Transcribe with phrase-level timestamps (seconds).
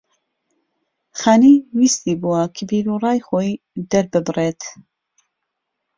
[1.19, 3.51] خانی ویستی بووە کە بیرو ڕای خۆی
[3.89, 4.61] دەرببڕێت